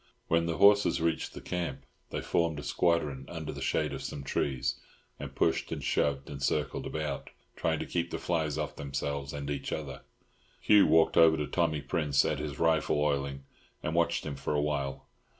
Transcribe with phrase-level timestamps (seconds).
[0.29, 4.23] When the horses reached the camp they formed a squadron under the shade of some
[4.23, 4.79] trees,
[5.19, 9.47] and pushed and shoved and circled about, trying to keep the flies off themselves and
[9.51, 10.01] each other.
[10.59, 13.43] Hugh walked over to Tommy Prince at his rifle oiling,
[13.83, 15.05] and watched him for a while.